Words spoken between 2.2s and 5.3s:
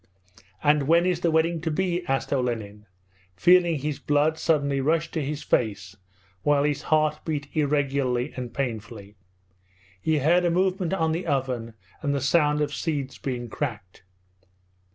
Olenin, feeling his blood suddenly rush to